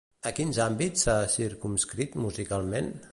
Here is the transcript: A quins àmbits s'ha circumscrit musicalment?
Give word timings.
A 0.27 0.29
quins 0.37 0.59
àmbits 0.63 1.05
s'ha 1.07 1.15
circumscrit 1.35 2.21
musicalment? 2.25 2.93